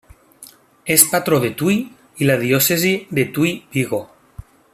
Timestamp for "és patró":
0.95-1.39